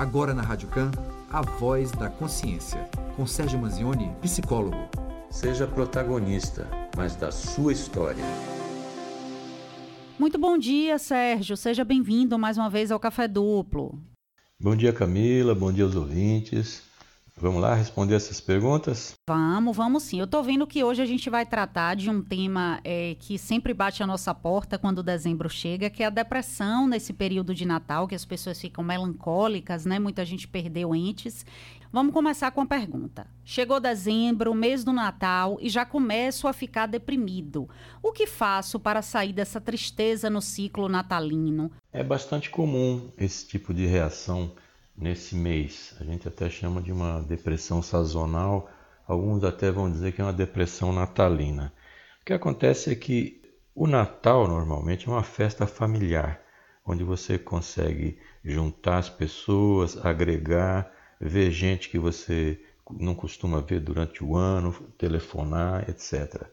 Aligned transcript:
Agora 0.00 0.32
na 0.32 0.40
Rádio 0.40 0.66
Can, 0.68 0.90
a 1.30 1.42
voz 1.42 1.92
da 1.92 2.08
consciência, 2.08 2.88
com 3.14 3.26
Sérgio 3.26 3.58
Manzioni, 3.58 4.10
psicólogo. 4.22 4.88
Seja 5.30 5.66
protagonista, 5.66 6.66
mas 6.96 7.14
da 7.14 7.30
sua 7.30 7.70
história. 7.70 8.24
Muito 10.18 10.38
bom 10.38 10.56
dia, 10.56 10.98
Sérgio. 10.98 11.54
Seja 11.54 11.84
bem-vindo 11.84 12.38
mais 12.38 12.56
uma 12.56 12.70
vez 12.70 12.90
ao 12.90 12.98
Café 12.98 13.28
Duplo. 13.28 14.00
Bom 14.58 14.74
dia, 14.74 14.90
Camila. 14.90 15.54
Bom 15.54 15.70
dia 15.70 15.84
aos 15.84 15.94
ouvintes. 15.94 16.89
Vamos 17.40 17.62
lá 17.62 17.74
responder 17.74 18.16
essas 18.16 18.38
perguntas? 18.38 19.14
Vamos, 19.26 19.74
vamos 19.74 20.02
sim. 20.02 20.20
Eu 20.20 20.26
tô 20.26 20.42
vendo 20.42 20.66
que 20.66 20.84
hoje 20.84 21.00
a 21.00 21.06
gente 21.06 21.30
vai 21.30 21.46
tratar 21.46 21.96
de 21.96 22.10
um 22.10 22.22
tema 22.22 22.78
é, 22.84 23.16
que 23.18 23.38
sempre 23.38 23.72
bate 23.72 24.02
a 24.02 24.06
nossa 24.06 24.34
porta 24.34 24.78
quando 24.78 25.02
dezembro 25.02 25.48
chega, 25.48 25.88
que 25.88 26.02
é 26.02 26.06
a 26.06 26.10
depressão 26.10 26.86
nesse 26.86 27.14
período 27.14 27.54
de 27.54 27.64
Natal, 27.64 28.06
que 28.06 28.14
as 28.14 28.26
pessoas 28.26 28.60
ficam 28.60 28.84
melancólicas, 28.84 29.86
né? 29.86 29.98
Muita 29.98 30.22
gente 30.22 30.46
perdeu 30.46 30.94
entes. 30.94 31.46
Vamos 31.90 32.12
começar 32.12 32.50
com 32.50 32.60
a 32.60 32.66
pergunta. 32.66 33.26
Chegou 33.42 33.80
dezembro, 33.80 34.54
mês 34.54 34.84
do 34.84 34.92
Natal, 34.92 35.56
e 35.62 35.70
já 35.70 35.86
começo 35.86 36.46
a 36.46 36.52
ficar 36.52 36.86
deprimido. 36.86 37.68
O 38.02 38.12
que 38.12 38.26
faço 38.26 38.78
para 38.78 39.00
sair 39.00 39.32
dessa 39.32 39.60
tristeza 39.60 40.28
no 40.28 40.42
ciclo 40.42 40.90
natalino? 40.90 41.72
É 41.90 42.04
bastante 42.04 42.50
comum 42.50 43.10
esse 43.16 43.48
tipo 43.48 43.72
de 43.72 43.86
reação 43.86 44.52
nesse 44.96 45.34
mês. 45.34 45.94
A 46.00 46.04
gente 46.04 46.28
até 46.28 46.48
chama 46.48 46.80
de 46.80 46.92
uma 46.92 47.20
depressão 47.22 47.82
sazonal, 47.82 48.70
alguns 49.06 49.44
até 49.44 49.70
vão 49.70 49.90
dizer 49.90 50.12
que 50.12 50.20
é 50.20 50.24
uma 50.24 50.32
depressão 50.32 50.92
natalina. 50.92 51.72
O 52.20 52.24
que 52.24 52.32
acontece 52.32 52.90
é 52.90 52.94
que 52.94 53.40
o 53.74 53.86
Natal 53.86 54.46
normalmente 54.46 55.08
é 55.08 55.10
uma 55.10 55.22
festa 55.22 55.66
familiar, 55.66 56.40
onde 56.84 57.02
você 57.02 57.38
consegue 57.38 58.18
juntar 58.44 58.98
as 58.98 59.08
pessoas, 59.08 59.96
agregar, 60.04 60.92
ver 61.20 61.50
gente 61.50 61.88
que 61.88 61.98
você 61.98 62.60
não 62.98 63.14
costuma 63.14 63.60
ver 63.60 63.80
durante 63.80 64.24
o 64.24 64.36
ano, 64.36 64.72
telefonar, 64.98 65.88
etc. 65.88 66.46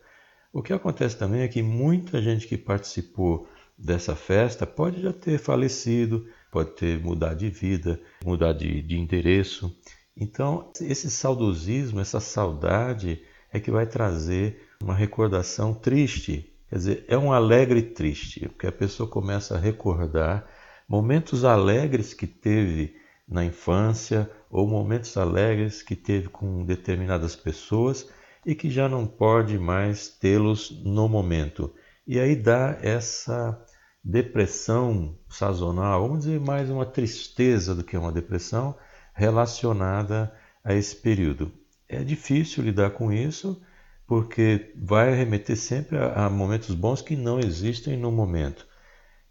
O 0.54 0.62
que 0.62 0.74
acontece 0.74 1.18
também 1.18 1.42
é 1.42 1.48
que 1.48 1.62
muita 1.62 2.22
gente 2.22 2.48
que 2.48 2.58
participou 2.58 3.48
dessa 3.78 4.16
festa 4.16 4.66
pode 4.66 5.02
já 5.02 5.14
ter 5.14 5.38
falecido, 5.38 6.28
pode 6.52 6.72
ter 6.72 7.00
mudado 7.00 7.38
de 7.38 7.50
vida, 7.50 8.00
mudar 8.24 8.54
de, 8.54 8.82
de 8.82 8.98
endereço. 8.98 9.76
Então, 10.16 10.72
esse 10.82 11.12
saudosismo, 11.12 12.00
essa 12.00 12.20
saudade 12.20 13.22
é 13.52 13.60
que 13.60 13.72
vai 13.72 13.86
trazer 13.86 14.68
uma 14.82 14.96
recordação 14.96 15.74
triste. 15.74 16.52
Quer 16.70 16.76
dizer, 16.76 17.06
é 17.08 17.18
um 17.18 17.32
alegre 17.32 17.82
triste, 17.82 18.48
porque 18.50 18.68
a 18.68 18.72
pessoa 18.72 19.10
começa 19.10 19.56
a 19.56 19.60
recordar 19.60 20.48
momentos 20.88 21.44
alegres 21.44 22.14
que 22.14 22.28
teve 22.28 22.96
na 23.28 23.44
infância 23.44 24.30
ou 24.50 24.68
momentos 24.68 25.18
alegres 25.18 25.82
que 25.82 25.96
teve 25.96 26.30
com 26.30 26.64
determinadas 26.64 27.36
pessoas 27.36 28.10
e 28.46 28.56
que 28.56 28.70
já 28.70 28.88
não 28.88 29.06
pode 29.06 29.58
mais 29.60 30.08
tê-los 30.08 30.72
no 30.84 31.08
momento. 31.10 31.74
E 32.08 32.20
aí 32.20 32.36
dá 32.36 32.78
essa 32.82 33.62
depressão 34.10 35.20
sazonal, 35.28 36.02
vamos 36.02 36.20
dizer 36.20 36.40
mais 36.40 36.70
uma 36.70 36.86
tristeza 36.86 37.76
do 37.76 37.84
que 37.84 37.98
uma 37.98 38.10
depressão 38.10 38.74
relacionada 39.14 40.34
a 40.64 40.74
esse 40.74 40.96
período. 40.96 41.52
É 41.90 42.02
difícil 42.02 42.64
lidar 42.64 42.92
com 42.92 43.12
isso 43.12 43.62
porque 44.08 44.72
vai 44.78 45.14
remeter 45.14 45.58
sempre 45.58 45.98
a, 45.98 46.26
a 46.26 46.30
momentos 46.30 46.74
bons 46.74 47.02
que 47.02 47.18
não 47.18 47.38
existem 47.38 47.98
no 47.98 48.10
momento. 48.10 48.66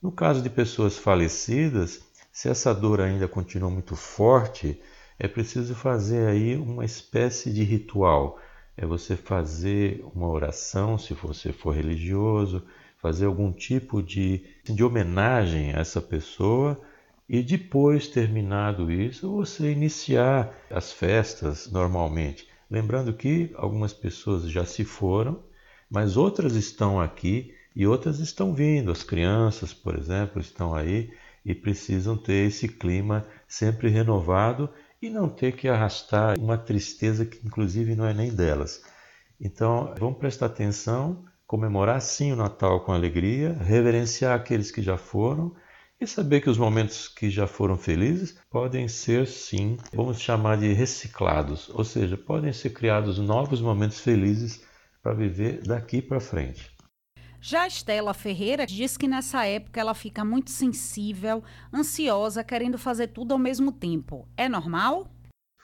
No 0.02 0.12
caso 0.12 0.42
de 0.42 0.50
pessoas 0.50 0.98
falecidas, 0.98 2.02
se 2.30 2.50
essa 2.50 2.74
dor 2.74 3.00
ainda 3.00 3.26
continua 3.26 3.70
muito 3.70 3.96
forte, 3.96 4.78
é 5.18 5.26
preciso 5.26 5.74
fazer 5.74 6.28
aí 6.28 6.54
uma 6.54 6.84
espécie 6.84 7.50
de 7.50 7.62
ritual. 7.62 8.38
É 8.76 8.84
você 8.84 9.16
fazer 9.16 10.04
uma 10.14 10.28
oração, 10.28 10.98
se 10.98 11.14
você 11.14 11.50
for 11.50 11.74
religioso, 11.74 12.62
fazer 13.06 13.26
algum 13.26 13.52
tipo 13.52 14.02
de, 14.02 14.44
de 14.64 14.82
homenagem 14.82 15.72
a 15.72 15.78
essa 15.78 16.00
pessoa 16.00 16.80
e 17.28 17.40
depois, 17.40 18.08
terminado 18.08 18.90
isso, 18.90 19.30
você 19.30 19.70
iniciar 19.70 20.52
as 20.68 20.92
festas 20.92 21.70
normalmente. 21.70 22.48
Lembrando 22.68 23.12
que 23.12 23.52
algumas 23.54 23.92
pessoas 23.92 24.50
já 24.50 24.64
se 24.64 24.84
foram, 24.84 25.40
mas 25.88 26.16
outras 26.16 26.56
estão 26.56 27.00
aqui 27.00 27.54
e 27.76 27.86
outras 27.86 28.18
estão 28.18 28.52
vindo. 28.52 28.90
As 28.90 29.04
crianças, 29.04 29.72
por 29.72 29.96
exemplo, 29.96 30.40
estão 30.40 30.74
aí 30.74 31.12
e 31.44 31.54
precisam 31.54 32.16
ter 32.16 32.48
esse 32.48 32.66
clima 32.66 33.24
sempre 33.46 33.88
renovado 33.88 34.68
e 35.00 35.08
não 35.08 35.28
ter 35.28 35.52
que 35.54 35.68
arrastar 35.68 36.36
uma 36.40 36.58
tristeza 36.58 37.24
que, 37.24 37.38
inclusive, 37.46 37.94
não 37.94 38.04
é 38.04 38.12
nem 38.12 38.34
delas. 38.34 38.82
Então, 39.40 39.94
vamos 39.96 40.18
prestar 40.18 40.46
atenção 40.46 41.24
comemorar 41.46 42.00
sim 42.00 42.32
o 42.32 42.36
Natal 42.36 42.80
com 42.80 42.92
alegria, 42.92 43.52
reverenciar 43.52 44.34
aqueles 44.34 44.70
que 44.70 44.82
já 44.82 44.96
foram 44.96 45.54
e 46.00 46.06
saber 46.06 46.40
que 46.40 46.50
os 46.50 46.58
momentos 46.58 47.08
que 47.08 47.30
já 47.30 47.46
foram 47.46 47.76
felizes 47.76 48.38
podem 48.50 48.86
ser 48.88 49.26
sim, 49.26 49.76
vamos 49.94 50.20
chamar 50.20 50.58
de 50.58 50.72
reciclados, 50.72 51.70
ou 51.70 51.84
seja, 51.84 52.16
podem 52.16 52.52
ser 52.52 52.70
criados 52.70 53.18
novos 53.18 53.60
momentos 53.60 54.00
felizes 54.00 54.62
para 55.02 55.14
viver 55.14 55.62
daqui 55.62 56.02
para 56.02 56.20
frente. 56.20 56.74
Já 57.40 57.62
a 57.62 57.66
Estela 57.68 58.12
Ferreira 58.12 58.66
diz 58.66 58.96
que 58.96 59.06
nessa 59.06 59.46
época 59.46 59.80
ela 59.80 59.94
fica 59.94 60.24
muito 60.24 60.50
sensível, 60.50 61.44
ansiosa, 61.72 62.42
querendo 62.42 62.76
fazer 62.76 63.08
tudo 63.08 63.32
ao 63.32 63.38
mesmo 63.38 63.70
tempo. 63.70 64.26
É 64.36 64.48
normal? 64.48 65.06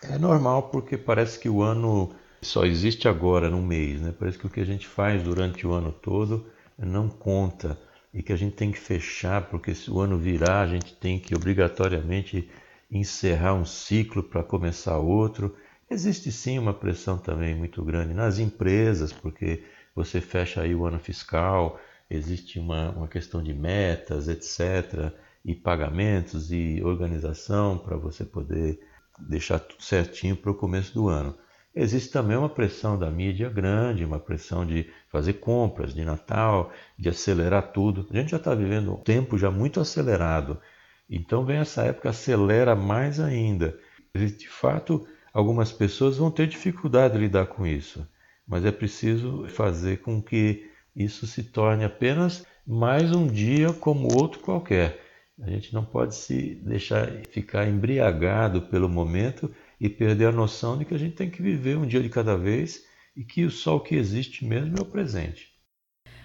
É 0.02 0.16
normal 0.16 0.70
porque 0.70 0.96
parece 0.96 1.38
que 1.38 1.48
o 1.48 1.60
ano 1.60 2.14
só 2.42 2.66
existe 2.66 3.08
agora, 3.08 3.48
num 3.48 3.64
mês. 3.64 4.00
Né? 4.00 4.12
Parece 4.18 4.38
que 4.38 4.46
o 4.46 4.50
que 4.50 4.60
a 4.60 4.66
gente 4.66 4.86
faz 4.86 5.22
durante 5.22 5.66
o 5.66 5.72
ano 5.72 5.92
todo 5.92 6.46
não 6.76 7.08
conta 7.08 7.78
e 8.12 8.22
que 8.22 8.32
a 8.32 8.36
gente 8.36 8.56
tem 8.56 8.70
que 8.70 8.78
fechar, 8.78 9.48
porque 9.48 9.74
se 9.74 9.90
o 9.90 10.00
ano 10.00 10.18
virar, 10.18 10.62
a 10.62 10.66
gente 10.66 10.94
tem 10.94 11.18
que 11.18 11.34
obrigatoriamente 11.34 12.50
encerrar 12.90 13.54
um 13.54 13.64
ciclo 13.64 14.22
para 14.22 14.42
começar 14.42 14.98
outro. 14.98 15.56
Existe 15.90 16.30
sim 16.30 16.58
uma 16.58 16.74
pressão 16.74 17.16
também 17.16 17.54
muito 17.54 17.82
grande 17.82 18.12
nas 18.12 18.38
empresas, 18.38 19.12
porque 19.12 19.64
você 19.94 20.20
fecha 20.20 20.62
aí 20.62 20.74
o 20.74 20.84
ano 20.84 20.98
fiscal, 20.98 21.80
existe 22.10 22.58
uma, 22.58 22.90
uma 22.90 23.08
questão 23.08 23.42
de 23.42 23.54
metas, 23.54 24.28
etc., 24.28 25.12
e 25.44 25.56
pagamentos 25.56 26.52
e 26.52 26.80
organização 26.84 27.76
para 27.76 27.96
você 27.96 28.24
poder 28.24 28.78
deixar 29.18 29.58
tudo 29.58 29.82
certinho 29.82 30.36
para 30.36 30.52
o 30.52 30.54
começo 30.54 30.94
do 30.94 31.08
ano. 31.08 31.36
Existe 31.74 32.10
também 32.10 32.36
uma 32.36 32.50
pressão 32.50 32.98
da 32.98 33.10
mídia 33.10 33.48
grande, 33.48 34.04
uma 34.04 34.18
pressão 34.18 34.66
de 34.66 34.90
fazer 35.08 35.34
compras 35.34 35.94
de 35.94 36.04
Natal, 36.04 36.70
de 36.98 37.08
acelerar 37.08 37.72
tudo. 37.72 38.06
A 38.10 38.16
gente 38.16 38.32
já 38.32 38.36
está 38.36 38.54
vivendo 38.54 38.92
um 38.92 38.96
tempo 38.96 39.38
já 39.38 39.50
muito 39.50 39.80
acelerado. 39.80 40.60
Então 41.08 41.44
vem 41.44 41.56
essa 41.56 41.82
época, 41.84 42.10
acelera 42.10 42.76
mais 42.76 43.18
ainda. 43.18 43.78
De 44.14 44.48
fato, 44.48 45.06
algumas 45.32 45.72
pessoas 45.72 46.18
vão 46.18 46.30
ter 46.30 46.46
dificuldade 46.46 47.14
de 47.14 47.20
lidar 47.20 47.46
com 47.46 47.66
isso, 47.66 48.06
mas 48.46 48.64
é 48.64 48.70
preciso 48.70 49.46
fazer 49.48 50.02
com 50.02 50.20
que 50.20 50.70
isso 50.94 51.26
se 51.26 51.42
torne 51.42 51.84
apenas 51.84 52.46
mais 52.66 53.12
um 53.12 53.26
dia 53.26 53.72
como 53.72 54.14
outro 54.14 54.40
qualquer. 54.40 55.00
A 55.40 55.48
gente 55.48 55.72
não 55.72 55.84
pode 55.84 56.14
se 56.14 56.54
deixar 56.56 57.08
ficar 57.30 57.66
embriagado 57.66 58.62
pelo 58.62 58.88
momento 58.88 59.50
e 59.82 59.88
perder 59.88 60.26
a 60.26 60.32
noção 60.32 60.78
de 60.78 60.84
que 60.84 60.94
a 60.94 60.98
gente 60.98 61.16
tem 61.16 61.28
que 61.28 61.42
viver 61.42 61.76
um 61.76 61.84
dia 61.84 62.00
de 62.00 62.08
cada 62.08 62.36
vez 62.36 62.86
e 63.16 63.24
que 63.24 63.44
o 63.44 63.50
que 63.80 63.96
existe 63.96 64.44
mesmo 64.44 64.76
é 64.78 64.80
o 64.80 64.84
presente. 64.84 65.51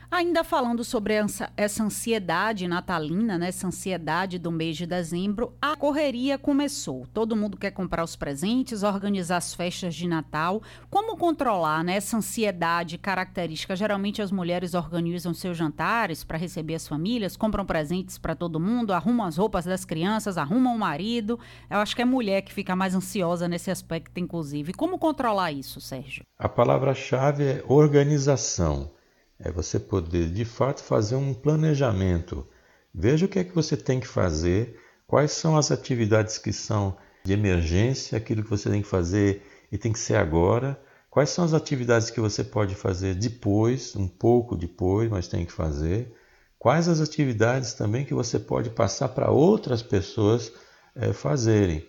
Ainda 0.10 0.42
falando 0.42 0.86
sobre 0.86 1.16
essa 1.58 1.84
ansiedade 1.84 2.66
natalina, 2.66 3.38
né, 3.38 3.50
essa 3.50 3.68
ansiedade 3.68 4.40
do 4.40 4.50
mês 4.50 4.78
de 4.78 4.86
dezembro, 4.86 5.54
a 5.62 5.76
correria 5.76 6.38
começou. 6.38 7.06
Todo 7.14 7.36
mundo 7.36 7.58
quer 7.58 7.72
comprar 7.72 8.06
os 8.06 8.16
presentes, 8.16 8.84
organizar 8.84 9.36
as 9.36 9.54
festas 9.54 9.94
de 9.94 10.08
Natal. 10.08 10.62
Como 10.90 11.18
controlar 11.18 11.84
né, 11.84 11.98
essa 11.98 12.16
ansiedade 12.16 12.98
característica? 12.98 13.76
Geralmente 13.76 14.22
as 14.22 14.32
mulheres 14.32 14.74
organizam 14.74 15.34
seus 15.34 15.58
jantares 15.58 16.24
para 16.24 16.38
receber 16.38 16.76
as 16.76 16.88
famílias, 16.88 17.36
compram 17.36 17.66
presentes 17.66 18.18
para 18.18 18.34
todo 18.34 18.62
mundo, 18.62 18.94
arrumam 18.94 19.28
as 19.28 19.36
roupas 19.36 19.66
das 19.66 19.84
crianças, 19.84 20.38
arrumam 20.38 20.74
o 20.74 20.80
marido. 20.80 21.38
Eu 21.70 21.80
acho 21.80 21.94
que 21.94 22.02
é 22.02 22.06
mulher 22.06 22.44
que 22.44 22.54
fica 22.54 22.78
mais 22.78 22.96
ansiosa 22.96 23.46
nesse 23.46 23.70
aspecto, 23.70 24.18
inclusive. 24.22 24.74
Como 24.74 24.98
controlar 24.98 25.52
isso, 25.52 25.82
Sérgio? 25.82 26.24
A 26.40 26.48
palavra-chave 26.48 27.44
é 27.44 27.64
organização. 27.68 28.96
É 29.40 29.52
você 29.52 29.80
poder 29.80 30.30
de 30.30 30.46
fato 30.46 30.82
fazer 30.82 31.16
um 31.16 31.34
planejamento. 31.34 32.48
Veja 32.94 33.26
o 33.26 33.30
que 33.30 33.40
é 33.40 33.44
que 33.44 33.54
você 33.54 33.78
tem 33.78 34.00
que 34.00 34.08
fazer, 34.08 34.80
quais 35.06 35.32
são 35.32 35.56
as 35.58 35.72
atividades 35.72 36.38
que 36.38 36.52
são 36.52 36.98
de 37.24 37.34
emergência, 37.34 38.18
aquilo 38.18 38.44
que 38.44 38.50
você 38.50 38.70
tem 38.70 38.82
que 38.82 38.88
fazer 38.88 39.44
e 39.72 39.78
tem 39.78 39.92
que 39.92 40.00
ser 40.00 40.16
agora, 40.16 40.80
quais 41.10 41.30
são 41.30 41.44
as 41.44 41.54
atividades 41.54 42.10
que 42.10 42.22
você 42.22 42.44
pode 42.44 42.74
fazer 42.74 43.16
depois, 43.16 43.96
um 43.96 44.08
pouco 44.08 44.56
depois, 44.56 45.10
mas 45.10 45.28
tem 45.28 45.46
que 45.46 45.52
fazer, 45.52 46.14
quais 46.58 46.88
as 46.88 47.02
atividades 47.02 47.74
também 47.74 48.06
que 48.06 48.14
você 48.14 48.40
pode 48.40 48.70
passar 48.70 49.10
para 49.10 49.32
outras 49.32 49.84
pessoas 49.84 50.52
é, 50.96 51.14
fazerem. 51.14 51.86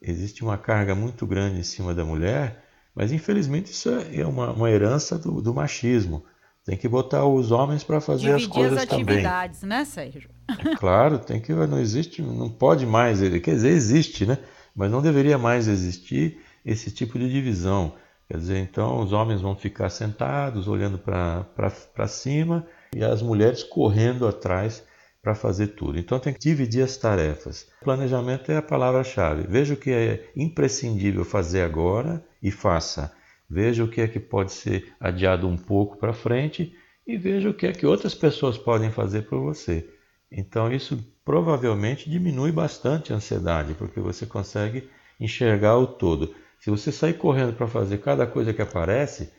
existe 0.00 0.42
uma 0.42 0.58
carga 0.58 0.94
muito 0.94 1.26
grande 1.26 1.60
em 1.60 1.62
cima 1.62 1.94
da 1.94 2.04
mulher, 2.04 2.64
mas 2.94 3.10
infelizmente 3.12 3.72
isso 3.72 3.88
é 3.90 4.26
uma, 4.26 4.52
uma 4.52 4.70
herança 4.70 5.18
do, 5.18 5.40
do, 5.40 5.54
machismo. 5.54 6.24
Tem 6.64 6.76
que 6.78 6.88
botar 6.88 7.26
os 7.26 7.50
homens 7.50 7.84
para 7.84 8.00
fazer 8.00 8.36
Dividir 8.36 8.46
as 8.46 8.52
coisas 8.52 8.78
as 8.78 8.84
atividades, 8.84 9.60
também. 9.60 9.78
né, 9.78 9.84
Sérgio? 9.84 10.30
É 10.48 10.76
claro, 10.76 11.18
tem 11.18 11.40
que 11.40 11.52
não 11.52 11.78
existe, 11.78 12.22
não 12.22 12.48
pode 12.48 12.86
mais, 12.86 13.20
quer 13.20 13.54
dizer, 13.54 13.68
existe, 13.68 14.24
né? 14.24 14.38
Mas 14.74 14.90
não 14.90 15.02
deveria 15.02 15.36
mais 15.36 15.68
existir 15.68 16.40
esse 16.64 16.90
tipo 16.90 17.18
de 17.18 17.30
divisão. 17.30 17.94
Quer 18.26 18.38
dizer, 18.38 18.58
então 18.58 19.00
os 19.00 19.12
homens 19.12 19.42
vão 19.42 19.54
ficar 19.54 19.90
sentados, 19.90 20.66
olhando 20.66 20.98
para 20.98 22.08
cima, 22.08 22.66
e 22.96 23.04
as 23.04 23.20
mulheres 23.20 23.62
correndo 23.62 24.26
atrás 24.26 24.82
para 25.22 25.34
fazer 25.34 25.68
tudo. 25.68 25.98
Então 25.98 26.18
tem 26.18 26.32
que 26.32 26.40
dividir 26.40 26.82
as 26.82 26.96
tarefas. 26.96 27.66
Planejamento 27.82 28.50
é 28.50 28.56
a 28.56 28.62
palavra-chave. 28.62 29.46
Veja 29.46 29.74
o 29.74 29.76
que 29.76 29.90
é 29.90 30.30
imprescindível 30.34 31.24
fazer 31.24 31.62
agora 31.62 32.24
e 32.42 32.50
faça. 32.50 33.12
Veja 33.54 33.84
o 33.84 33.88
que 33.88 34.00
é 34.00 34.08
que 34.08 34.18
pode 34.18 34.52
ser 34.52 34.92
adiado 34.98 35.46
um 35.46 35.56
pouco 35.56 35.96
para 35.96 36.12
frente 36.12 36.74
e 37.06 37.16
veja 37.16 37.48
o 37.48 37.54
que 37.54 37.66
é 37.66 37.72
que 37.72 37.86
outras 37.86 38.14
pessoas 38.14 38.58
podem 38.58 38.90
fazer 38.90 39.22
por 39.22 39.40
você. 39.40 39.88
Então 40.30 40.72
isso 40.72 40.98
provavelmente 41.24 42.10
diminui 42.10 42.50
bastante 42.50 43.12
a 43.12 43.16
ansiedade, 43.16 43.74
porque 43.74 44.00
você 44.00 44.26
consegue 44.26 44.88
enxergar 45.20 45.78
o 45.78 45.86
todo. 45.86 46.34
Se 46.58 46.68
você 46.68 46.90
sair 46.90 47.14
correndo 47.14 47.52
para 47.52 47.68
fazer 47.68 47.98
cada 47.98 48.26
coisa 48.26 48.52
que 48.52 48.62
aparece, 48.62 49.32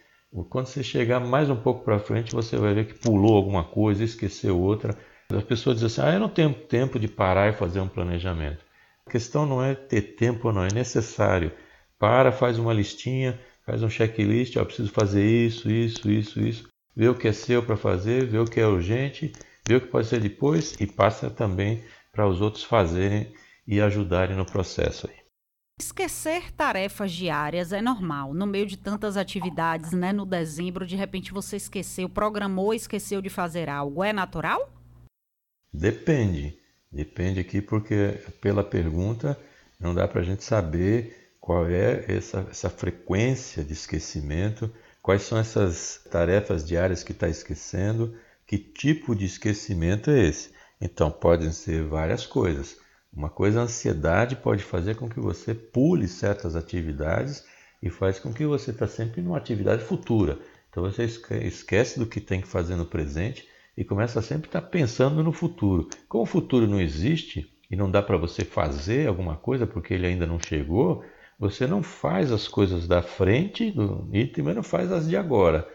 quando 0.50 0.68
você 0.68 0.82
chegar 0.82 1.20
mais 1.20 1.50
um 1.50 1.56
pouco 1.58 1.84
para 1.84 2.00
frente, 2.00 2.32
você 2.32 2.56
vai 2.56 2.74
ver 2.74 2.88
que 2.88 2.94
pulou 2.94 3.36
alguma 3.36 3.66
coisa, 3.66 4.04
esqueceu 4.04 4.58
outra 4.58 4.98
as 5.34 5.44
pessoas 5.44 5.80
dizem 5.80 5.88
assim: 5.88 6.02
ah, 6.02 6.14
eu 6.14 6.20
não 6.20 6.30
tenho 6.30 6.54
tempo 6.54 7.00
de 7.00 7.08
parar 7.08 7.50
e 7.50 7.54
fazer 7.54 7.80
um 7.80 7.88
planejamento. 7.88 8.64
A 9.06 9.12
questão 9.12 9.46
não 9.46 9.64
é 9.64 9.74
ter 9.74 10.02
tempo 10.16 10.48
ou 10.48 10.54
não, 10.54 10.64
é 10.64 10.74
necessário. 10.74 11.52
Para, 11.98 12.32
faz 12.32 12.60
uma 12.60 12.74
listinha, 12.74 13.40
faz 13.66 13.84
um 13.84 13.90
checklist: 13.90 14.56
eu 14.56 14.66
preciso 14.66 14.92
fazer 14.92 15.26
isso, 15.26 15.70
isso, 15.70 16.10
isso, 16.10 16.40
isso. 16.40 16.70
Vê 16.96 17.10
o 17.10 17.16
que 17.16 17.28
é 17.28 17.34
seu 17.34 17.62
para 17.64 17.76
fazer, 17.76 18.26
vê 18.26 18.38
o 18.38 18.46
que 18.46 18.60
é 18.60 18.68
urgente, 18.68 19.34
vê 19.68 19.76
o 19.76 19.82
que 19.82 19.88
pode 19.88 20.08
ser 20.08 20.22
depois 20.22 20.76
e 20.80 20.88
passa 20.88 21.30
também 21.30 21.84
para 22.12 22.28
os 22.28 22.40
outros 22.40 22.64
fazerem 22.64 23.34
e 23.68 23.82
ajudarem 23.82 24.38
no 24.38 24.46
processo 24.46 25.10
aí. 25.10 25.26
Esquecer 25.78 26.54
tarefas 26.54 27.12
diárias 27.12 27.74
é 27.74 27.82
normal. 27.82 28.34
No 28.34 28.48
meio 28.48 28.66
de 28.66 28.78
tantas 28.78 29.18
atividades, 29.18 29.92
né? 29.92 30.14
No 30.14 30.26
dezembro, 30.26 30.88
de 30.88 30.96
repente 30.96 31.34
você 31.34 31.58
esqueceu, 31.58 32.08
programou, 32.08 32.74
esqueceu 32.74 33.22
de 33.22 33.30
fazer 33.30 33.68
algo. 33.68 34.02
É 34.02 34.14
natural? 34.14 34.72
Depende. 35.74 36.58
Depende 36.90 37.42
aqui 37.42 37.62
porque 37.62 38.22
pela 38.40 38.64
pergunta 38.64 39.38
não 39.78 39.94
dá 39.94 40.08
para 40.08 40.22
a 40.22 40.24
gente 40.24 40.46
saber 40.46 41.25
qual 41.46 41.70
é 41.70 42.04
essa, 42.08 42.48
essa 42.50 42.72
frequência 42.72 43.64
de 43.64 43.72
esquecimento, 43.72 44.68
quais 45.00 45.22
são 45.22 45.38
essas 45.38 46.02
tarefas 46.10 46.66
diárias 46.66 47.04
que 47.04 47.12
está 47.12 47.30
esquecendo, 47.30 48.16
que 48.48 48.58
tipo 48.58 49.16
de 49.16 49.26
esquecimento 49.26 50.10
é 50.10 50.26
esse. 50.28 50.50
Então, 50.82 51.12
podem 51.12 51.52
ser 51.52 51.84
várias 51.84 52.26
coisas. 52.26 52.80
Uma 53.14 53.30
coisa, 53.30 53.60
a 53.60 53.64
ansiedade 53.66 54.36
pode 54.38 54.64
fazer 54.64 54.96
com 54.96 55.08
que 55.08 55.20
você 55.20 55.54
pule 55.54 56.08
certas 56.08 56.56
atividades 56.56 57.46
e 57.80 57.92
faz 57.92 58.18
com 58.18 58.34
que 58.34 58.44
você 58.44 58.72
está 58.72 58.88
sempre 58.88 59.22
numa 59.22 59.38
atividade 59.38 59.84
futura. 59.84 60.40
Então, 60.72 60.82
você 60.82 61.04
esquece 61.04 62.00
do 62.00 62.08
que 62.08 62.20
tem 62.20 62.42
que 62.42 62.48
fazer 62.48 62.76
no 62.76 62.88
presente 62.88 63.48
e 63.78 63.86
começa 63.86 64.18
a 64.18 64.24
sempre 64.24 64.48
estar 64.48 64.64
pensando 64.64 65.22
no 65.22 65.32
futuro. 65.32 65.90
Como 66.10 66.24
o 66.24 66.28
futuro 66.28 66.66
não 66.66 66.82
existe 66.82 67.56
e 67.70 67.76
não 67.76 67.92
dá 67.92 68.02
para 68.02 68.18
você 68.18 68.44
fazer 68.44 69.08
alguma 69.08 69.36
coisa 69.36 69.68
porque 69.68 69.94
ele 69.94 70.08
ainda 70.08 70.26
não 70.26 70.40
chegou, 70.40 71.04
você 71.40 71.68
não 71.68 71.84
faz 71.84 72.32
as 72.32 72.48
coisas 72.48 72.88
da 72.88 73.02
frente 73.02 73.72
do 73.72 74.10
item, 74.14 74.44
mas 74.44 74.56
não 74.56 74.64
faz 74.64 74.92
as 74.92 75.08
de 75.08 75.18
agora. 75.18 75.68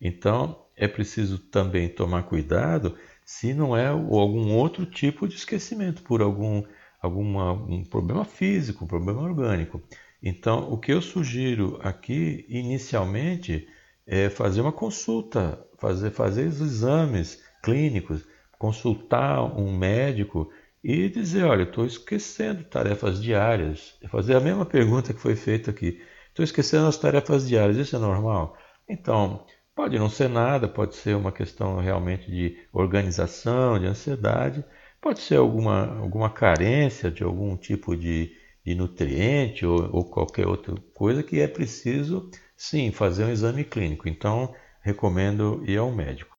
Então 0.00 0.64
é 0.76 0.88
preciso 0.88 1.38
também 1.38 1.88
tomar 1.88 2.24
cuidado 2.24 2.96
se 3.24 3.54
não 3.54 3.76
é 3.76 3.86
algum 3.86 4.52
outro 4.54 4.84
tipo 4.84 5.26
de 5.26 5.36
esquecimento, 5.36 6.02
por 6.02 6.20
algum 6.20 6.62
alguma, 7.04 7.52
um 7.52 7.84
problema 7.84 8.24
físico, 8.24 8.84
um 8.84 8.88
problema 8.88 9.20
orgânico. 9.22 9.82
Então, 10.22 10.72
o 10.72 10.78
que 10.78 10.92
eu 10.92 11.02
sugiro 11.02 11.78
aqui, 11.82 12.46
inicialmente, 12.48 13.68
é 14.06 14.30
fazer 14.30 14.62
uma 14.62 14.72
consulta, 14.72 15.62
fazer, 15.78 16.10
fazer 16.10 16.46
os 16.46 16.60
exames 16.60 17.42
clínicos, 17.62 18.24
consultar 18.58 19.42
um 19.42 19.76
médico 19.76 20.50
e 20.84 21.08
dizer, 21.08 21.44
olha, 21.44 21.62
estou 21.64 21.86
esquecendo 21.86 22.62
tarefas 22.64 23.20
diárias. 23.22 23.98
Fazer 24.10 24.36
a 24.36 24.40
mesma 24.40 24.66
pergunta 24.66 25.14
que 25.14 25.20
foi 25.20 25.34
feita 25.34 25.70
aqui. 25.70 26.02
Estou 26.28 26.44
esquecendo 26.44 26.86
as 26.86 26.98
tarefas 26.98 27.48
diárias, 27.48 27.78
isso 27.78 27.96
é 27.96 27.98
normal? 27.98 28.56
Então, 28.88 29.46
pode 29.74 29.98
não 29.98 30.10
ser 30.10 30.28
nada, 30.28 30.68
pode 30.68 30.94
ser 30.96 31.16
uma 31.16 31.32
questão 31.32 31.78
realmente 31.78 32.30
de 32.30 32.58
organização, 32.72 33.78
de 33.78 33.86
ansiedade, 33.86 34.64
pode 35.00 35.20
ser 35.20 35.36
alguma, 35.36 35.98
alguma 35.98 36.30
carência 36.30 37.10
de 37.10 37.22
algum 37.24 37.56
tipo 37.56 37.96
de, 37.96 38.32
de 38.64 38.74
nutriente 38.74 39.64
ou, 39.64 39.90
ou 39.96 40.04
qualquer 40.04 40.46
outra 40.46 40.74
coisa 40.94 41.22
que 41.22 41.40
é 41.40 41.48
preciso 41.48 42.30
Sim, 42.56 42.92
fazer 42.92 43.24
um 43.24 43.30
exame 43.30 43.64
clínico. 43.64 44.08
Então, 44.08 44.54
recomendo 44.82 45.62
ir 45.66 45.76
ao 45.78 45.90
médico. 45.90 46.34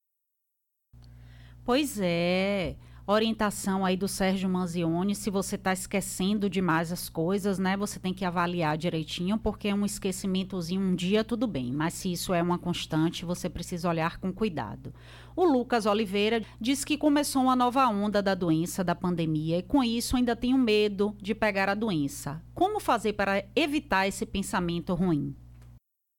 Pois 1.63 2.00
é. 2.00 2.75
Orientação 3.07 3.86
aí 3.86 3.96
do 3.96 4.07
Sérgio 4.07 4.50
Manzioni, 4.50 5.13
se 5.13 5.30
você 5.30 5.57
está 5.57 5.72
esquecendo 5.72 6.50
demais 6.50 6.92
as 6.92 7.07
coisas, 7.07 7.60
né? 7.60 7.78
Você 7.78 8.00
tem 8.00 8.12
que 8.12 8.25
avaliar 8.25 8.75
direitinho, 8.80 9.38
porque 9.38 9.72
um 9.72 9.86
esquecimentozinho 9.86 10.81
um 10.81 10.96
dia 10.96 11.24
tudo 11.24 11.46
bem, 11.46 11.72
mas 11.72 11.94
se 11.94 12.12
isso 12.12 12.34
é 12.34 12.42
uma 12.42 12.57
constante, 12.57 13.24
você 13.24 13.48
precisa 13.48 13.88
olhar 13.88 14.18
com 14.18 14.34
cuidado. 14.34 14.92
O 15.36 15.46
Lucas 15.46 15.86
Oliveira 15.86 16.42
diz 16.60 16.84
que 16.84 16.98
começou 16.98 17.44
uma 17.44 17.56
nova 17.56 17.88
onda 17.88 18.24
da 18.24 18.34
doença, 18.34 18.84
da 18.84 18.96
pandemia, 18.96 19.60
e 19.60 19.63
com 19.63 19.84
isso 19.84 20.18
ainda 20.18 20.36
um 20.46 20.57
medo 20.57 21.16
de 21.22 21.36
pegar 21.36 21.69
a 21.69 21.75
doença. 21.75 22.42
Como 22.56 22.80
fazer 22.80 23.13
para 23.13 23.46
evitar 23.56 24.07
esse 24.07 24.25
pensamento 24.25 24.96
ruim? 24.96 25.36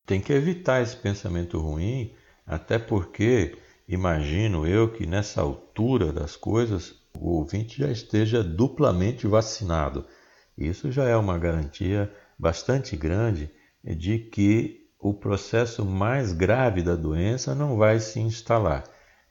Tem 0.07 0.21
que 0.21 0.33
evitar 0.33 0.81
esse 0.81 0.97
pensamento 0.97 1.59
ruim, 1.59 2.13
até 2.47 2.79
porque 2.79 3.59
imagino 3.89 4.67
eu 4.67 4.93
que 4.93 5.07
nessa 5.07 5.41
altura 5.41 6.13
das 6.13 6.37
coisas 6.37 6.95
o 7.19 7.37
ouvinte 7.37 7.79
já 7.79 7.91
esteja 7.91 8.43
duplamente 8.43 9.27
vacinado. 9.27 10.07
Isso 10.57 10.91
já 10.91 11.05
é 11.05 11.17
uma 11.17 11.39
garantia 11.39 12.13
bastante 12.39 12.97
grande 12.97 13.51
de 13.83 14.19
que 14.19 14.87
o 14.99 15.15
processo 15.15 15.85
mais 15.85 16.33
grave 16.33 16.83
da 16.83 16.97
doença 16.97 17.55
não 17.55 17.77
vai 17.77 18.01
se 18.01 18.19
instalar. 18.21 18.85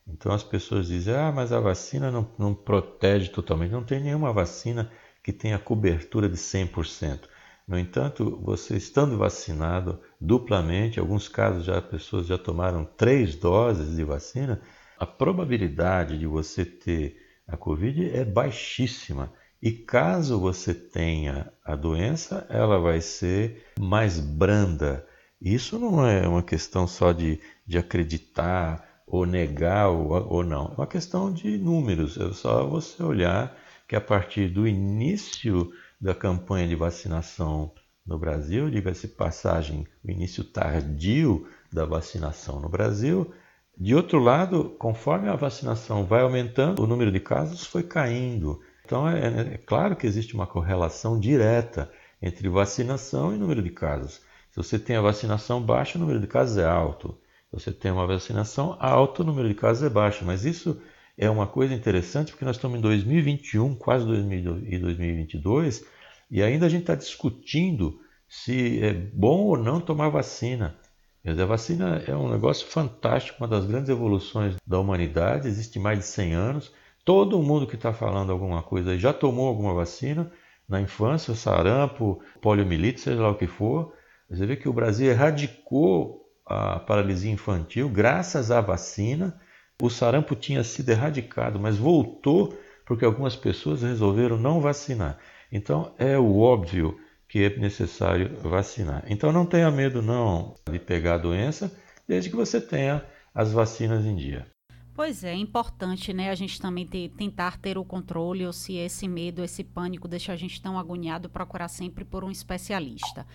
Então 0.07 0.31
as 0.31 0.43
pessoas 0.43 0.87
dizem: 0.87 1.15
ah, 1.15 1.31
mas 1.31 1.51
a 1.51 1.59
vacina 1.59 2.11
não, 2.11 2.29
não 2.37 2.53
protege 2.53 3.29
totalmente. 3.29 3.71
Não 3.71 3.83
tem 3.83 3.99
nenhuma 3.99 4.31
vacina 4.31 4.91
que 5.23 5.33
tenha 5.33 5.57
cobertura 5.57 6.29
de 6.29 6.37
100%. 6.37 7.21
No 7.67 7.79
entanto, 7.79 8.39
você 8.43 8.77
estando 8.77 9.17
vacinado 9.17 9.99
duplamente, 10.21 10.99
alguns 10.99 11.27
casos 11.27 11.65
já 11.65 11.81
pessoas 11.81 12.27
já 12.27 12.37
tomaram 12.37 12.85
três 12.85 13.35
doses 13.35 13.95
de 13.95 14.03
vacina, 14.03 14.61
a 14.99 15.05
probabilidade 15.05 16.17
de 16.17 16.27
você 16.27 16.63
ter 16.63 17.17
a 17.47 17.57
Covid 17.57 18.09
é 18.11 18.23
baixíssima. 18.23 19.33
E 19.61 19.71
caso 19.71 20.39
você 20.39 20.73
tenha 20.73 21.51
a 21.63 21.75
doença, 21.75 22.45
ela 22.49 22.79
vai 22.79 23.01
ser 23.01 23.65
mais 23.79 24.19
branda. 24.19 25.05
Isso 25.41 25.79
não 25.79 26.05
é 26.05 26.27
uma 26.27 26.43
questão 26.43 26.87
só 26.87 27.11
de, 27.11 27.39
de 27.65 27.77
acreditar 27.77 29.03
ou 29.07 29.25
negar 29.25 29.89
ou, 29.89 30.11
ou 30.11 30.43
não. 30.43 30.71
É 30.71 30.81
uma 30.81 30.87
questão 30.87 31.33
de 31.33 31.57
números. 31.57 32.17
É 32.17 32.31
só 32.33 32.65
você 32.67 33.01
olhar 33.01 33.57
que 33.87 33.95
a 33.95 34.01
partir 34.01 34.49
do 34.49 34.67
início 34.67 35.71
da 35.99 36.13
campanha 36.13 36.67
de 36.67 36.75
vacinação 36.75 37.71
no 38.05 38.19
Brasil, 38.19 38.69
diga-se 38.69 39.07
passagem, 39.07 39.87
o 40.03 40.11
início 40.11 40.43
tardio 40.43 41.47
da 41.71 41.85
vacinação 41.85 42.59
no 42.59 42.69
Brasil. 42.69 43.33
De 43.77 43.95
outro 43.95 44.19
lado, 44.19 44.75
conforme 44.77 45.27
a 45.27 45.35
vacinação 45.35 46.05
vai 46.05 46.21
aumentando, 46.21 46.83
o 46.83 46.87
número 46.87 47.11
de 47.11 47.19
casos 47.19 47.65
foi 47.65 47.83
caindo. 47.83 48.61
Então, 48.85 49.09
é, 49.09 49.53
é 49.55 49.57
claro 49.57 49.95
que 49.95 50.05
existe 50.05 50.35
uma 50.35 50.45
correlação 50.45 51.19
direta 51.19 51.91
entre 52.21 52.47
vacinação 52.47 53.33
e 53.33 53.37
número 53.37 53.61
de 53.61 53.71
casos. 53.71 54.21
Se 54.51 54.57
você 54.57 54.79
tem 54.79 54.95
a 54.95 55.01
vacinação 55.01 55.61
baixa, 55.61 55.97
o 55.97 56.01
número 56.01 56.19
de 56.19 56.27
casos 56.27 56.57
é 56.57 56.65
alto. 56.65 57.17
Se 57.49 57.59
você 57.59 57.71
tem 57.71 57.91
uma 57.91 58.07
vacinação 58.07 58.77
alta, 58.79 59.21
o 59.21 59.25
número 59.25 59.49
de 59.49 59.55
casos 59.55 59.83
é 59.83 59.89
baixo. 59.89 60.23
Mas 60.23 60.45
isso 60.45 60.79
é 61.17 61.29
uma 61.29 61.47
coisa 61.47 61.73
interessante 61.73 62.31
porque 62.31 62.45
nós 62.45 62.57
estamos 62.57 62.77
em 62.77 62.81
2021, 62.81 63.75
quase 63.75 64.05
2022, 64.05 65.85
e 66.29 66.41
ainda 66.41 66.65
a 66.65 66.69
gente 66.69 66.81
está 66.81 66.95
discutindo 66.95 67.99
se 68.27 68.83
é 68.83 68.93
bom 68.93 69.45
ou 69.45 69.57
não 69.57 69.79
tomar 69.79 70.09
vacina. 70.09 70.75
Dizer, 71.23 71.41
a 71.41 71.45
vacina 71.45 72.03
é 72.05 72.15
um 72.15 72.29
negócio 72.29 72.67
fantástico, 72.67 73.37
uma 73.41 73.47
das 73.47 73.65
grandes 73.65 73.89
evoluções 73.89 74.55
da 74.65 74.79
humanidade, 74.79 75.47
existe 75.47 75.79
mais 75.79 75.99
de 75.99 76.05
100 76.05 76.33
anos. 76.33 76.73
Todo 77.03 77.41
mundo 77.41 77.65
que 77.65 77.75
está 77.75 77.93
falando 77.93 78.31
alguma 78.31 78.61
coisa 78.61 78.97
já 78.97 79.11
tomou 79.11 79.47
alguma 79.47 79.73
vacina, 79.73 80.31
na 80.67 80.81
infância, 80.81 81.35
sarampo, 81.35 82.19
poliomielite, 82.41 82.99
seja 82.99 83.21
lá 83.21 83.29
o 83.29 83.37
que 83.37 83.47
for. 83.47 83.93
Você 84.29 84.45
vê 84.45 84.55
que 84.55 84.67
o 84.67 84.73
Brasil 84.73 85.09
erradicou 85.09 86.27
a 86.45 86.79
paralisia 86.79 87.31
infantil 87.31 87.89
graças 87.89 88.51
à 88.51 88.61
vacina. 88.61 89.39
O 89.81 89.89
sarampo 89.89 90.35
tinha 90.35 90.63
sido 90.63 90.89
erradicado, 90.89 91.59
mas 91.59 91.77
voltou 91.77 92.57
porque 92.85 93.03
algumas 93.03 93.35
pessoas 93.35 93.81
resolveram 93.81 94.37
não 94.37 94.61
vacinar. 94.61 95.17
Então 95.51 95.93
é 95.97 96.17
o 96.17 96.39
óbvio 96.39 96.97
que 97.27 97.43
é 97.43 97.57
necessário 97.57 98.37
vacinar. 98.41 99.03
Então 99.07 99.31
não 99.31 99.45
tenha 99.45 99.69
medo 99.71 100.01
não 100.01 100.55
de 100.71 100.79
pegar 100.79 101.15
a 101.15 101.19
doença, 101.19 101.75
desde 102.07 102.29
que 102.29 102.35
você 102.35 102.61
tenha 102.61 103.03
as 103.33 103.51
vacinas 103.51 104.05
em 104.05 104.15
dia. 104.15 104.45
Pois 104.93 105.25
é, 105.25 105.31
é 105.31 105.35
importante, 105.35 106.13
né, 106.13 106.29
a 106.29 106.35
gente 106.35 106.61
também 106.61 106.87
ter, 106.87 107.09
tentar 107.09 107.57
ter 107.57 107.77
o 107.77 107.83
controle 107.83 108.45
ou 108.45 108.53
se 108.53 108.77
esse 108.77 109.09
medo, 109.09 109.43
esse 109.43 109.61
pânico 109.61 110.07
deixa 110.07 110.31
a 110.31 110.37
gente 110.37 110.61
tão 110.61 110.79
agoniado, 110.79 111.29
procurar 111.29 111.67
sempre 111.67 112.05
por 112.05 112.23
um 112.23 112.31
especialista. 112.31 113.27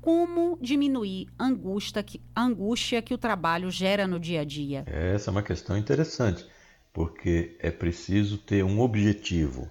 Como 0.00 0.58
diminuir 0.62 1.28
a 1.38 1.44
angústia 1.44 2.02
que, 2.02 2.22
a 2.34 2.42
angústia 2.42 3.02
que 3.02 3.12
o 3.12 3.18
trabalho 3.18 3.70
gera 3.70 4.06
no 4.06 4.18
dia 4.18 4.40
a 4.40 4.44
dia? 4.44 4.84
Essa 4.86 5.28
é 5.28 5.32
uma 5.32 5.42
questão 5.42 5.76
interessante, 5.76 6.46
porque 6.90 7.54
é 7.60 7.70
preciso 7.70 8.38
ter 8.38 8.64
um 8.64 8.80
objetivo, 8.80 9.70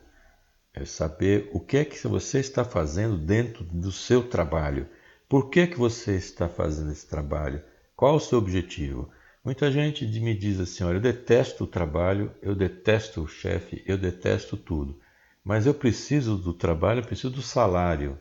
é 0.72 0.86
saber 0.86 1.50
o 1.52 1.60
que 1.60 1.78
é 1.78 1.86
que 1.86 2.08
você 2.08 2.40
está 2.40 2.64
fazendo 2.64 3.18
dentro 3.18 3.64
do 3.64 3.92
seu 3.92 4.22
trabalho. 4.22 4.88
Por 5.28 5.50
que, 5.50 5.66
que 5.66 5.80
você 5.80 6.16
está 6.16 6.48
fazendo 6.48 6.92
esse 6.92 7.08
trabalho? 7.08 7.64
Qual 7.96 8.16
o 8.16 8.20
seu 8.20 8.38
objetivo? 8.38 9.10
Muita 9.44 9.72
gente 9.72 10.06
me 10.20 10.38
diz 10.38 10.60
assim: 10.60 10.84
olha, 10.84 10.98
eu 10.98 11.02
detesto 11.02 11.64
o 11.64 11.68
trabalho, 11.68 12.32
eu 12.40 12.54
detesto 12.54 13.24
o 13.24 13.28
chefe, 13.28 13.84
eu 13.84 13.98
detesto 13.98 14.56
tudo, 14.56 15.00
mas 15.44 15.66
eu 15.66 15.74
preciso 15.74 16.38
do 16.38 16.54
trabalho, 16.54 17.00
eu 17.00 17.06
preciso 17.06 17.32
do 17.32 17.42
salário. 17.42 18.20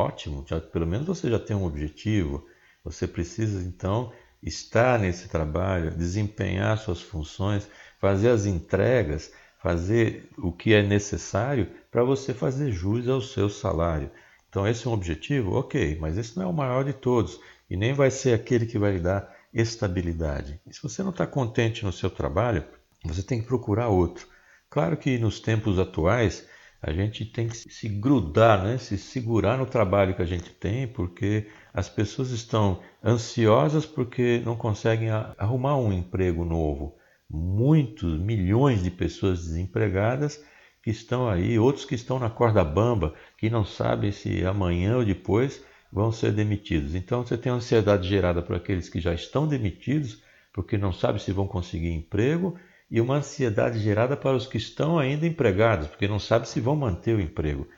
Ótimo, 0.00 0.46
já, 0.48 0.58
pelo 0.58 0.86
menos 0.86 1.06
você 1.06 1.28
já 1.28 1.38
tem 1.38 1.54
um 1.54 1.66
objetivo, 1.66 2.46
você 2.82 3.06
precisa 3.06 3.62
então 3.62 4.10
estar 4.42 4.98
nesse 4.98 5.28
trabalho, 5.28 5.90
desempenhar 5.90 6.78
suas 6.78 7.02
funções, 7.02 7.68
fazer 8.00 8.30
as 8.30 8.46
entregas, 8.46 9.30
fazer 9.62 10.30
o 10.38 10.50
que 10.50 10.72
é 10.72 10.82
necessário 10.82 11.68
para 11.90 12.02
você 12.02 12.32
fazer 12.32 12.72
jus 12.72 13.06
ao 13.08 13.20
seu 13.20 13.50
salário. 13.50 14.10
Então, 14.48 14.66
esse 14.66 14.86
é 14.86 14.90
um 14.90 14.94
objetivo? 14.94 15.54
Ok, 15.54 15.98
mas 16.00 16.16
esse 16.16 16.34
não 16.34 16.44
é 16.44 16.46
o 16.46 16.52
maior 16.52 16.82
de 16.82 16.94
todos 16.94 17.38
e 17.68 17.76
nem 17.76 17.92
vai 17.92 18.10
ser 18.10 18.32
aquele 18.32 18.64
que 18.64 18.78
vai 18.78 18.92
lhe 18.92 19.00
dar 19.00 19.30
estabilidade. 19.52 20.58
E 20.66 20.72
se 20.72 20.82
você 20.82 21.02
não 21.02 21.10
está 21.10 21.26
contente 21.26 21.84
no 21.84 21.92
seu 21.92 22.08
trabalho, 22.08 22.64
você 23.04 23.22
tem 23.22 23.42
que 23.42 23.46
procurar 23.46 23.88
outro. 23.88 24.26
Claro 24.70 24.96
que 24.96 25.18
nos 25.18 25.40
tempos 25.40 25.78
atuais 25.78 26.48
a 26.82 26.92
gente 26.92 27.26
tem 27.26 27.46
que 27.48 27.56
se 27.56 27.88
grudar, 27.88 28.64
né? 28.64 28.78
se 28.78 28.96
segurar 28.96 29.58
no 29.58 29.66
trabalho 29.66 30.14
que 30.14 30.22
a 30.22 30.26
gente 30.26 30.50
tem, 30.50 30.88
porque 30.88 31.46
as 31.74 31.88
pessoas 31.88 32.30
estão 32.30 32.80
ansiosas 33.04 33.84
porque 33.84 34.40
não 34.44 34.56
conseguem 34.56 35.10
arrumar 35.10 35.76
um 35.76 35.92
emprego 35.92 36.44
novo. 36.44 36.96
Muitos, 37.28 38.18
milhões 38.18 38.82
de 38.82 38.90
pessoas 38.90 39.40
desempregadas 39.40 40.42
que 40.82 40.90
estão 40.90 41.28
aí, 41.28 41.58
outros 41.58 41.84
que 41.84 41.94
estão 41.94 42.18
na 42.18 42.30
corda 42.30 42.64
bamba, 42.64 43.14
que 43.36 43.50
não 43.50 43.64
sabem 43.64 44.10
se 44.10 44.44
amanhã 44.46 44.96
ou 44.96 45.04
depois 45.04 45.62
vão 45.92 46.10
ser 46.10 46.32
demitidos. 46.32 46.94
Então 46.94 47.24
você 47.24 47.36
tem 47.36 47.52
ansiedade 47.52 48.08
gerada 48.08 48.40
por 48.40 48.56
aqueles 48.56 48.88
que 48.88 49.00
já 49.00 49.12
estão 49.12 49.46
demitidos, 49.46 50.22
porque 50.52 50.78
não 50.78 50.92
sabem 50.92 51.20
se 51.20 51.30
vão 51.30 51.46
conseguir 51.46 51.90
emprego, 51.90 52.58
e 52.90 53.00
uma 53.00 53.16
ansiedade 53.16 53.78
gerada 53.78 54.16
para 54.16 54.36
os 54.36 54.46
que 54.46 54.56
estão 54.56 54.98
ainda 54.98 55.26
empregados, 55.26 55.86
porque 55.86 56.08
não 56.08 56.18
sabem 56.18 56.48
se 56.48 56.60
vão 56.60 56.74
manter 56.74 57.14
o 57.14 57.20
emprego. 57.20 57.68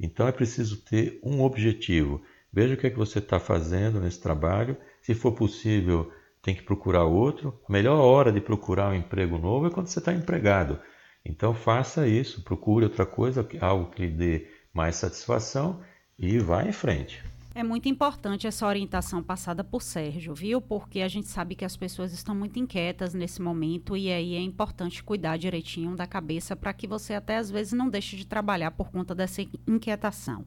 Então 0.00 0.26
é 0.26 0.32
preciso 0.32 0.82
ter 0.82 1.20
um 1.22 1.42
objetivo. 1.42 2.22
Veja 2.52 2.74
o 2.74 2.76
que 2.76 2.86
é 2.86 2.90
que 2.90 2.98
você 2.98 3.18
está 3.18 3.38
fazendo 3.38 4.00
nesse 4.00 4.20
trabalho. 4.20 4.76
Se 5.02 5.14
for 5.14 5.32
possível, 5.32 6.10
tem 6.42 6.54
que 6.54 6.62
procurar 6.62 7.04
outro. 7.04 7.60
A 7.68 7.72
melhor 7.72 7.98
hora 7.98 8.32
de 8.32 8.40
procurar 8.40 8.90
um 8.90 8.94
emprego 8.94 9.38
novo 9.38 9.66
é 9.66 9.70
quando 9.70 9.86
você 9.86 9.98
está 9.98 10.12
empregado. 10.12 10.78
Então 11.24 11.54
faça 11.54 12.08
isso, 12.08 12.42
procure 12.42 12.84
outra 12.84 13.06
coisa, 13.06 13.46
algo 13.60 13.90
que 13.90 14.06
lhe 14.06 14.10
dê 14.10 14.48
mais 14.72 14.96
satisfação 14.96 15.80
e 16.18 16.38
vá 16.38 16.64
em 16.64 16.72
frente. 16.72 17.22
É 17.54 17.62
muito 17.62 17.86
importante 17.86 18.46
essa 18.46 18.66
orientação 18.66 19.22
passada 19.22 19.62
por 19.62 19.82
Sérgio, 19.82 20.34
viu? 20.34 20.58
Porque 20.58 21.02
a 21.02 21.08
gente 21.08 21.28
sabe 21.28 21.54
que 21.54 21.66
as 21.66 21.76
pessoas 21.76 22.10
estão 22.12 22.34
muito 22.34 22.58
inquietas 22.58 23.12
nesse 23.12 23.42
momento 23.42 23.94
e 23.94 24.10
aí 24.10 24.34
é 24.34 24.40
importante 24.40 25.02
cuidar 25.02 25.36
direitinho 25.36 25.94
da 25.94 26.06
cabeça 26.06 26.56
para 26.56 26.72
que 26.72 26.86
você 26.86 27.12
até 27.12 27.36
às 27.36 27.50
vezes 27.50 27.74
não 27.74 27.90
deixe 27.90 28.16
de 28.16 28.26
trabalhar 28.26 28.70
por 28.70 28.90
conta 28.90 29.14
dessa 29.14 29.42
inquietação. 29.66 30.46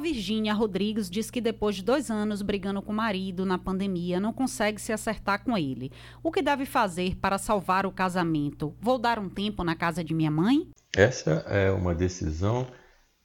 Virgínia 0.00 0.54
Rodrigues 0.54 1.10
diz 1.10 1.28
que 1.28 1.40
depois 1.40 1.74
de 1.74 1.82
dois 1.82 2.08
anos 2.08 2.40
brigando 2.40 2.80
com 2.80 2.92
o 2.92 2.96
marido 2.96 3.44
na 3.44 3.58
pandemia, 3.58 4.20
não 4.20 4.32
consegue 4.32 4.80
se 4.80 4.92
acertar 4.92 5.42
com 5.42 5.58
ele. 5.58 5.90
O 6.22 6.30
que 6.30 6.40
deve 6.40 6.66
fazer 6.66 7.16
para 7.16 7.36
salvar 7.36 7.84
o 7.84 7.92
casamento? 7.92 8.76
Vou 8.80 8.98
dar 8.98 9.18
um 9.18 9.28
tempo 9.28 9.64
na 9.64 9.74
casa 9.74 10.04
de 10.04 10.14
minha 10.14 10.30
mãe? 10.30 10.68
Essa 10.94 11.44
é 11.48 11.72
uma 11.72 11.94
decisão 11.94 12.68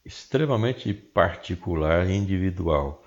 extremamente 0.03 0.91
particular 0.93 2.09
e 2.09 2.15
individual. 2.15 3.03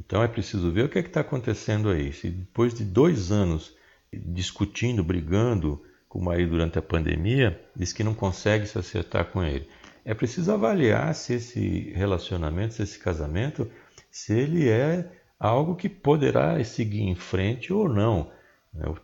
Então 0.00 0.22
é 0.22 0.28
preciso 0.28 0.72
ver 0.72 0.86
o 0.86 0.88
que 0.88 0.98
é 0.98 1.02
está 1.02 1.20
acontecendo 1.20 1.90
aí. 1.90 2.12
Se 2.12 2.30
depois 2.30 2.74
de 2.74 2.84
dois 2.84 3.30
anos 3.30 3.74
discutindo, 4.12 5.04
brigando 5.04 5.80
com 6.08 6.18
o 6.18 6.24
marido 6.24 6.50
durante 6.50 6.78
a 6.78 6.82
pandemia, 6.82 7.60
diz 7.76 7.92
que 7.92 8.02
não 8.02 8.14
consegue 8.14 8.66
se 8.66 8.78
acertar 8.78 9.26
com 9.26 9.42
ele. 9.42 9.68
É 10.04 10.14
preciso 10.14 10.50
avaliar 10.50 11.14
se 11.14 11.34
esse 11.34 11.92
relacionamento, 11.94 12.74
se 12.74 12.82
esse 12.82 12.98
casamento, 12.98 13.70
se 14.10 14.32
ele 14.32 14.68
é 14.68 15.08
algo 15.38 15.76
que 15.76 15.88
poderá 15.88 16.62
seguir 16.64 17.02
em 17.02 17.14
frente 17.14 17.72
ou 17.72 17.88
não. 17.88 18.32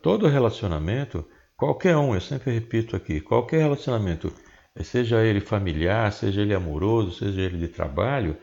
Todo 0.01 0.27
relacionamento, 0.27 1.25
qualquer 1.55 1.95
um, 1.95 2.13
eu 2.13 2.21
sempre 2.21 2.51
repito 2.53 2.95
aqui, 2.95 3.21
qualquer 3.21 3.59
relacionamento, 3.59 4.33
seja 4.81 5.23
ele 5.23 5.39
familiar, 5.39 6.11
seja 6.11 6.41
ele 6.41 6.53
amoroso, 6.53 7.13
seja 7.13 7.41
ele 7.41 7.57
de 7.57 7.67
trabalho, 7.67 8.35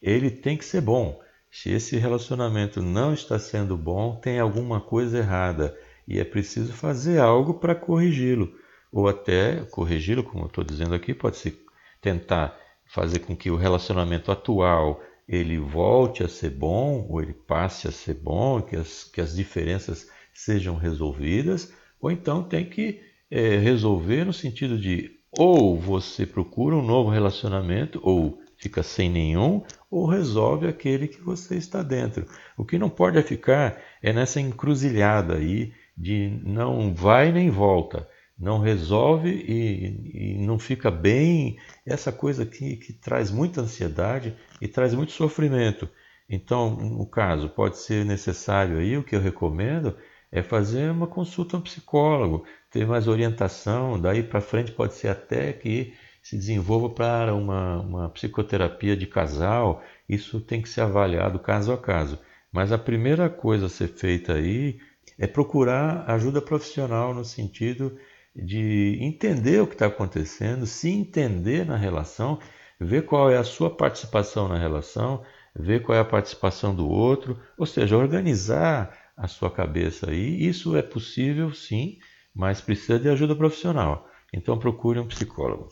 ele 0.00 0.30
tem 0.30 0.56
que 0.56 0.64
ser 0.64 0.80
bom. 0.80 1.20
Se 1.50 1.70
esse 1.70 1.96
relacionamento 1.96 2.82
não 2.82 3.14
está 3.14 3.38
sendo 3.38 3.76
bom, 3.76 4.16
tem 4.16 4.38
alguma 4.38 4.80
coisa 4.80 5.18
errada 5.18 5.76
e 6.06 6.18
é 6.18 6.24
preciso 6.24 6.72
fazer 6.72 7.18
algo 7.18 7.54
para 7.54 7.74
corrigi-lo. 7.74 8.54
Ou 8.92 9.08
até 9.08 9.64
corrigi-lo, 9.70 10.22
como 10.22 10.44
eu 10.44 10.48
estou 10.48 10.64
dizendo 10.64 10.94
aqui, 10.94 11.14
pode 11.14 11.36
ser 11.36 11.64
tentar 12.00 12.56
fazer 12.86 13.20
com 13.20 13.36
que 13.36 13.50
o 13.50 13.56
relacionamento 13.56 14.30
atual 14.30 15.02
ele 15.28 15.58
volte 15.58 16.22
a 16.22 16.28
ser 16.28 16.50
bom, 16.50 17.04
ou 17.08 17.20
ele 17.20 17.32
passe 17.32 17.88
a 17.88 17.92
ser 17.92 18.14
bom, 18.14 18.62
que 18.62 18.76
as, 18.76 19.04
que 19.04 19.20
as 19.20 19.34
diferenças 19.34 20.08
sejam 20.32 20.76
resolvidas, 20.76 21.72
ou 22.00 22.10
então 22.10 22.44
tem 22.44 22.64
que 22.64 23.00
é, 23.30 23.56
resolver 23.56 24.24
no 24.24 24.32
sentido 24.32 24.78
de 24.78 25.16
ou 25.36 25.76
você 25.76 26.24
procura 26.24 26.76
um 26.76 26.82
novo 26.82 27.10
relacionamento, 27.10 28.00
ou 28.02 28.40
fica 28.56 28.82
sem 28.82 29.10
nenhum, 29.10 29.62
ou 29.90 30.06
resolve 30.06 30.66
aquele 30.66 31.08
que 31.08 31.20
você 31.20 31.56
está 31.56 31.82
dentro. 31.82 32.26
O 32.56 32.64
que 32.64 32.78
não 32.78 32.88
pode 32.88 33.22
ficar 33.22 33.80
é 34.02 34.12
nessa 34.12 34.40
encruzilhada 34.40 35.36
aí 35.36 35.72
de 35.96 36.40
não 36.44 36.94
vai 36.94 37.32
nem 37.32 37.50
volta, 37.50 38.08
não 38.38 38.58
resolve 38.58 39.30
e, 39.30 40.34
e 40.34 40.38
não 40.38 40.58
fica 40.58 40.90
bem, 40.90 41.58
essa 41.86 42.12
coisa 42.12 42.44
que, 42.44 42.76
que 42.76 42.92
traz 42.92 43.30
muita 43.30 43.62
ansiedade 43.62 44.36
e 44.60 44.68
traz 44.68 44.94
muito 44.94 45.12
sofrimento. 45.12 45.88
Então, 46.28 46.70
no 46.76 47.06
caso, 47.06 47.48
pode 47.48 47.78
ser 47.78 48.04
necessário 48.04 48.78
aí, 48.78 48.96
o 48.96 49.04
que 49.04 49.14
eu 49.14 49.20
recomendo 49.20 49.96
é 50.30 50.42
fazer 50.42 50.90
uma 50.90 51.06
consulta 51.06 51.56
a 51.56 51.60
um 51.60 51.62
psicólogo, 51.62 52.44
ter 52.70 52.86
mais 52.86 53.06
orientação, 53.06 53.98
daí 53.98 54.22
para 54.22 54.40
frente 54.40 54.72
pode 54.72 54.94
ser 54.94 55.08
até 55.08 55.52
que 55.52 55.94
se 56.28 56.36
desenvolva 56.36 56.90
para 56.90 57.32
uma, 57.36 57.80
uma 57.82 58.08
psicoterapia 58.10 58.96
de 58.96 59.06
casal, 59.06 59.80
isso 60.08 60.40
tem 60.40 60.60
que 60.60 60.68
ser 60.68 60.80
avaliado 60.80 61.38
caso 61.38 61.72
a 61.72 61.78
caso. 61.78 62.18
Mas 62.52 62.72
a 62.72 62.78
primeira 62.78 63.30
coisa 63.30 63.66
a 63.66 63.68
ser 63.68 63.86
feita 63.86 64.32
aí 64.32 64.80
é 65.16 65.28
procurar 65.28 66.04
ajuda 66.10 66.42
profissional 66.42 67.14
no 67.14 67.24
sentido 67.24 67.96
de 68.34 68.98
entender 69.00 69.62
o 69.62 69.68
que 69.68 69.74
está 69.74 69.86
acontecendo, 69.86 70.66
se 70.66 70.90
entender 70.90 71.64
na 71.64 71.76
relação, 71.76 72.40
ver 72.80 73.02
qual 73.02 73.30
é 73.30 73.36
a 73.36 73.44
sua 73.44 73.70
participação 73.70 74.48
na 74.48 74.58
relação, 74.58 75.22
ver 75.54 75.82
qual 75.82 75.96
é 75.96 76.00
a 76.00 76.04
participação 76.04 76.74
do 76.74 76.88
outro, 76.88 77.40
ou 77.56 77.66
seja, 77.66 77.96
organizar 77.96 79.12
a 79.16 79.28
sua 79.28 79.48
cabeça 79.48 80.10
aí. 80.10 80.44
Isso 80.44 80.76
é 80.76 80.82
possível, 80.82 81.54
sim, 81.54 81.98
mas 82.34 82.60
precisa 82.60 82.98
de 82.98 83.08
ajuda 83.08 83.36
profissional. 83.36 84.08
Então 84.34 84.58
procure 84.58 84.98
um 84.98 85.06
psicólogo. 85.06 85.68